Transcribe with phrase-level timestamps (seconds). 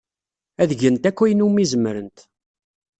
[0.61, 2.17] Ad gent akk ayen umi zemrent.